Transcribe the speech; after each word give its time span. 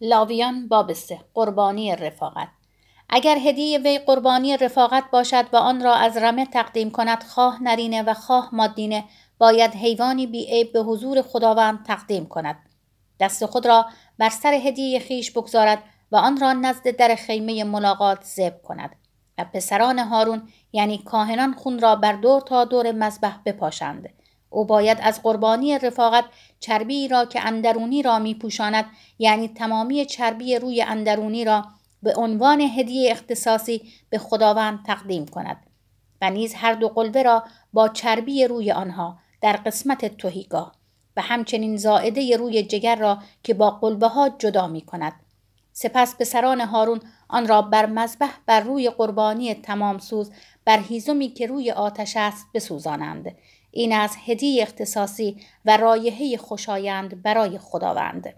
لاویان 0.00 0.68
باب 0.68 0.92
سه 0.92 1.20
قربانی 1.34 1.96
رفاقت. 1.96 2.48
اگر 3.08 3.38
هدیه 3.38 3.78
وی 3.78 3.98
قربانی 3.98 4.56
رفاقت 4.56 5.04
باشد 5.12 5.44
و 5.52 5.56
آن 5.56 5.80
را 5.80 5.94
از 5.94 6.16
رمه 6.16 6.46
تقدیم 6.46 6.90
کند 6.90 7.22
خواه 7.22 7.62
نرینه 7.62 8.02
و 8.02 8.14
خواه 8.14 8.48
مادینه 8.52 9.04
باید 9.38 9.74
حیوانی 9.74 10.26
بی 10.26 10.64
به 10.64 10.80
حضور 10.80 11.22
خداوند 11.22 11.84
تقدیم 11.84 12.26
کند. 12.26 12.56
دست 13.20 13.46
خود 13.46 13.66
را 13.66 13.86
بر 14.18 14.28
سر 14.28 14.54
هدیه 14.54 14.98
خیش 14.98 15.30
بگذارد 15.30 15.82
و 16.12 16.16
آن 16.16 16.40
را 16.40 16.52
نزد 16.52 16.96
در 16.96 17.14
خیمه 17.14 17.64
ملاقات 17.64 18.22
زب 18.22 18.62
کند. 18.62 18.96
و 19.38 19.44
پسران 19.44 19.98
هارون 19.98 20.48
یعنی 20.72 20.98
کاهنان 20.98 21.54
خون 21.54 21.78
را 21.78 21.96
بر 21.96 22.12
دور 22.12 22.40
تا 22.40 22.64
دور 22.64 22.92
مذبح 22.92 23.36
بپاشند. 23.46 24.08
او 24.54 24.64
باید 24.64 24.98
از 25.02 25.22
قربانی 25.22 25.78
رفاقت 25.78 26.24
چربی 26.60 27.08
را 27.08 27.24
که 27.24 27.46
اندرونی 27.46 28.02
را 28.02 28.18
می 28.18 28.34
پوشاند 28.34 28.84
یعنی 29.18 29.48
تمامی 29.48 30.06
چربی 30.06 30.56
روی 30.56 30.82
اندرونی 30.82 31.44
را 31.44 31.64
به 32.02 32.14
عنوان 32.16 32.60
هدیه 32.60 33.10
اختصاصی 33.10 33.82
به 34.10 34.18
خداوند 34.18 34.84
تقدیم 34.86 35.26
کند 35.26 35.56
و 36.22 36.30
نیز 36.30 36.54
هر 36.54 36.74
دو 36.74 36.88
قلبه 36.88 37.22
را 37.22 37.44
با 37.72 37.88
چربی 37.88 38.44
روی 38.44 38.72
آنها 38.72 39.18
در 39.40 39.52
قسمت 39.52 40.16
توهیگاه 40.16 40.74
و 41.16 41.22
همچنین 41.22 41.76
زائده 41.76 42.36
روی 42.36 42.62
جگر 42.62 42.96
را 42.96 43.18
که 43.42 43.54
با 43.54 43.70
قلبه 43.70 44.08
ها 44.08 44.28
جدا 44.28 44.66
می 44.66 44.80
کند 44.80 45.12
سپس 45.72 46.14
به 46.14 46.24
سران 46.24 46.60
هارون 46.60 47.00
آن 47.28 47.48
را 47.48 47.62
بر 47.62 47.86
مذبح 47.86 48.32
بر 48.46 48.60
روی 48.60 48.90
قربانی 48.90 49.54
تمام 49.54 49.98
سوز 49.98 50.30
بر 50.64 50.78
هیزمی 50.78 51.28
که 51.28 51.46
روی 51.46 51.70
آتش 51.70 52.16
است 52.16 52.46
بسوزانند. 52.54 53.36
این 53.76 53.92
از 53.92 54.16
هدیه 54.26 54.62
اختصاصی 54.62 55.36
و 55.64 55.76
رایحه 55.76 56.36
خوشایند 56.36 57.22
برای 57.22 57.58
خداوند. 57.58 58.34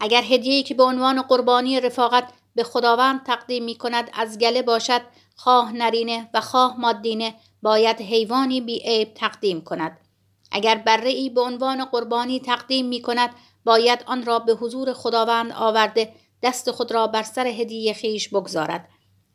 اگر 0.00 0.22
هدیه‌ای 0.22 0.62
که 0.62 0.74
به 0.74 0.82
عنوان 0.82 1.22
قربانی 1.22 1.80
رفاقت 1.80 2.24
به 2.54 2.64
خداوند 2.64 3.22
تقدیم 3.22 3.64
می 3.64 3.74
کند 3.74 4.10
از 4.14 4.38
گله 4.38 4.62
باشد 4.62 5.00
خواه 5.36 5.72
نرینه 5.72 6.30
و 6.34 6.40
خواه 6.40 6.80
مادینه 6.80 7.34
باید 7.62 8.00
حیوانی 8.00 8.60
بی 8.60 8.78
عیب 8.78 9.14
تقدیم 9.14 9.60
کند. 9.60 10.00
اگر 10.52 10.74
بره 10.74 11.10
ای 11.10 11.30
به 11.30 11.40
عنوان 11.40 11.84
قربانی 11.84 12.40
تقدیم 12.40 12.86
می 12.86 13.02
کند 13.02 13.30
باید 13.64 14.04
آن 14.06 14.24
را 14.24 14.38
به 14.38 14.52
حضور 14.52 14.92
خداوند 14.92 15.52
آورده 15.52 16.12
دست 16.42 16.70
خود 16.70 16.92
را 16.92 17.06
بر 17.06 17.22
سر 17.22 17.46
هدیه 17.46 17.92
خیش 17.92 18.28
بگذارد 18.28 18.88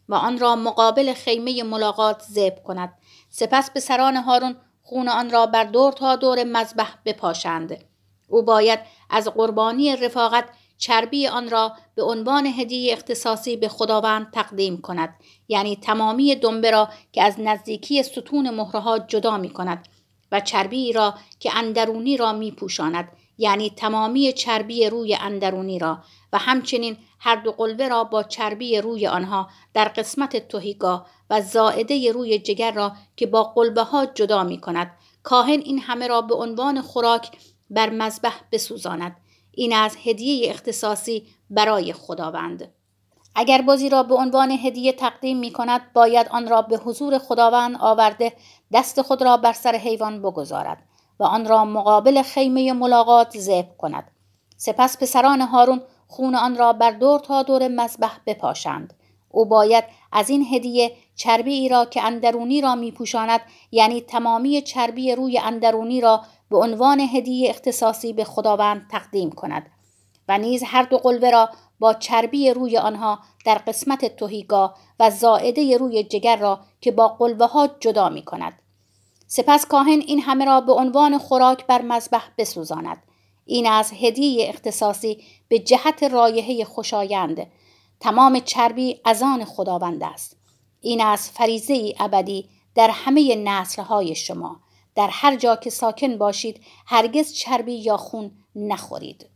و 0.10 0.16
آن 0.16 0.40
را 0.40 0.56
مقابل 0.56 1.14
خیمه 1.14 1.64
ملاقات 1.64 2.22
زب 2.22 2.64
کند. 2.64 2.94
سپس 3.30 3.72
به 3.72 3.80
سران 3.80 4.16
هارون 4.16 4.56
خون 4.90 5.10
آن 5.10 5.30
را 5.30 5.46
بر 5.46 5.64
دور 5.64 5.92
تا 5.92 6.16
دور 6.16 6.44
مذبح 6.44 6.94
بپاشند. 7.06 7.84
او 8.28 8.42
باید 8.42 8.80
از 9.10 9.28
قربانی 9.28 9.96
رفاقت 9.96 10.46
چربی 10.78 11.28
آن 11.28 11.50
را 11.50 11.74
به 11.96 12.04
عنوان 12.04 12.46
هدیه 12.46 12.94
اختصاصی 12.94 13.58
به 13.58 13.68
خداوند 13.68 14.32
تقدیم 14.32 14.82
کند. 14.82 15.16
یعنی 15.48 15.76
تمامی 15.76 16.36
دنبه 16.36 16.72
را 16.72 16.90
که 17.12 17.24
از 17.24 17.40
نزدیکی 17.40 18.04
ستون 18.04 18.50
مهرها 18.50 19.00
جدا 19.00 19.38
می 19.38 19.50
کند 19.50 19.88
و 20.32 20.40
چربی 20.40 20.94
را 20.94 21.14
که 21.40 21.58
اندرونی 21.58 22.18
را 22.18 22.34
می 22.34 22.52
پوشاند 22.52 23.12
یعنی 23.38 23.70
تمامی 23.70 24.34
چربی 24.34 24.90
روی 24.90 25.16
اندرونی 25.16 25.80
را. 25.80 26.04
و 26.34 26.38
همچنین 26.38 26.98
هر 27.20 27.36
دو 27.36 27.52
قلبه 27.52 27.88
را 27.88 28.04
با 28.04 28.24
چربی 28.24 28.82
روی 28.82 29.08
آنها 29.08 29.50
در 29.74 29.88
قسمت 29.88 30.48
توهیگاه 30.48 31.08
و 31.30 31.42
زائده 31.42 32.12
روی 32.12 32.40
جگر 32.40 32.72
را 32.72 32.92
که 33.16 33.26
با 33.26 33.44
قلبه 33.44 33.84
ها 33.84 34.06
جدا 34.06 34.44
می 34.44 34.62
کند 34.62 34.92
کاهن 35.24 35.60
این 35.60 35.80
همه 35.80 36.08
را 36.08 36.22
به 36.22 36.36
عنوان 36.36 36.82
خوراک 36.82 37.32
بر 37.70 37.90
مذبح 37.90 38.36
بسوزاند. 38.52 39.16
این 39.52 39.74
از 39.74 39.98
هدیه 40.04 40.50
اختصاصی 40.50 41.28
برای 41.50 41.94
خداوند. 41.94 42.74
اگر 43.36 43.62
بازی 43.62 43.90
را 43.90 44.04
به 44.04 44.16
عنوان 44.16 44.52
هدیه 44.52 44.94
تقدیم 44.94 45.38
می 45.40 45.52
کند 45.52 45.94
باید 45.94 46.28
آن 46.28 46.50
را 46.50 46.62
به 46.62 46.78
حضور 46.78 47.18
خداوند 47.18 47.78
آورده 47.80 48.34
دست 48.74 49.02
خود 49.02 49.22
را 49.22 49.38
بر 49.38 49.54
سر 49.54 49.76
حیوان 49.76 50.22
بگذارد 50.22 50.84
و 51.20 51.24
آن 51.24 51.46
را 51.46 51.66
مقابل 51.66 52.22
خیمه 52.22 52.74
ملاقات 52.74 53.38
ذبح 53.38 53.78
کند. 53.78 54.12
سپس 54.58 54.98
پسران 54.98 55.42
هارون 55.42 55.82
خون 56.08 56.36
آن 56.36 56.58
را 56.58 56.74
بر 56.74 56.92
دور 56.92 57.20
تا 57.20 57.44
دور 57.44 57.68
مذبح 57.68 58.18
بپاشند 58.26 58.94
او 59.30 59.46
باید 59.46 59.84
از 60.12 60.30
این 60.30 60.46
هدیه 60.54 60.92
چربی 61.16 61.54
ای 61.54 61.70
را 61.70 61.86
که 61.86 62.04
اندرونی 62.04 62.62
را 62.62 62.76
می 62.76 62.92
پوشاند 62.92 63.42
یعنی 63.72 64.02
تمامی 64.02 64.62
چربی 64.62 65.16
روی 65.16 65.40
اندرونی 65.40 66.02
را 66.02 66.22
به 66.50 66.58
عنوان 66.58 67.00
هدیه 67.00 67.50
اختصاصی 67.50 68.14
به 68.14 68.24
خداوند 68.24 68.88
تقدیم 68.92 69.32
کند 69.32 69.70
و 70.28 70.38
نیز 70.38 70.64
هر 70.66 70.84
دو 70.84 70.98
قلبه 70.98 71.32
را 71.32 71.50
با 71.80 71.94
چربی 71.94 72.50
روی 72.50 72.78
آنها 72.78 73.20
در 73.46 73.56
قسمت 73.56 74.16
توهیگاه 74.16 74.76
و 75.00 75.10
زائده 75.10 75.78
روی 75.78 76.04
جگر 76.04 76.38
را 76.38 76.60
که 76.82 76.92
با 76.92 77.08
قلبه 77.08 77.46
ها 77.46 77.70
جدا 77.80 78.10
می 78.10 78.26
کند. 78.26 78.54
سپس 79.28 79.66
کاهن 79.66 80.00
این 80.08 80.22
همه 80.22 80.46
را 80.46 80.62
به 80.62 80.74
عنوان 80.74 81.18
خوراک 81.18 81.66
بر 81.66 81.82
مذبح 81.82 82.24
بسوزاند. 82.38 83.04
این 83.48 83.68
از 83.68 83.92
هدیه 83.94 84.50
اختصاصی 84.50 85.24
به 85.48 85.60
جهت 85.60 86.04
رایحه 86.04 86.66
خوشایند. 86.66 87.48
تمام 88.00 88.40
چربی 88.40 89.02
از 89.06 89.24
آن 89.24 89.46
خداوند 89.46 90.04
است. 90.04 90.38
این 90.82 91.02
از 91.02 91.30
فریزه 91.30 91.94
ابدی 92.00 92.50
در 92.76 92.90
همه 92.90 93.36
نسلهای 93.36 94.16
شما. 94.16 94.60
در 94.96 95.10
هر 95.12 95.36
جا 95.36 95.56
که 95.56 95.70
ساکن 95.70 96.18
باشید 96.18 96.62
هرگز 96.86 97.34
چربی 97.34 97.74
یا 97.74 97.98
خون 97.98 98.32
نخورید. 98.56 99.30